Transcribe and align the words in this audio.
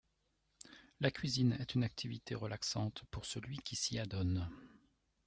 La 0.99 1.11
cuisine 1.11 1.55
est 1.59 1.75
une 1.75 1.83
activité 1.83 2.33
relaxante 2.33 3.03
pour 3.11 3.23
celui 3.25 3.59
qui 3.59 3.75
s'y 3.75 3.99
adonne 3.99 4.49